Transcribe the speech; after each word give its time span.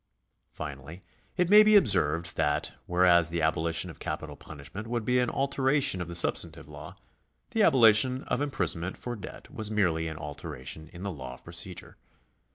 Finally 0.51 1.03
it 1.37 1.47
may 1.47 1.61
be 1.61 1.75
observed 1.75 2.35
that, 2.35 2.71
whereas 2.87 3.29
the 3.29 3.37
aboHtion 3.37 3.91
of 3.91 3.99
capital 3.99 4.35
punishment 4.35 4.87
would 4.87 5.05
be 5.05 5.19
an 5.19 5.29
alteration 5.29 6.01
of 6.01 6.07
the 6.07 6.15
substantive 6.15 6.67
law, 6.67 6.95
the 7.51 7.59
aboHtion 7.59 8.23
of 8.25 8.41
imprisonment 8.41 8.97
for 8.97 9.15
debt 9.15 9.53
was 9.53 9.69
merely 9.69 10.07
an 10.07 10.17
altera 10.17 10.65
tion 10.65 10.87
in 10.91 11.03
the 11.03 11.11
law 11.11 11.35
of 11.35 11.43
procedure. 11.43 11.97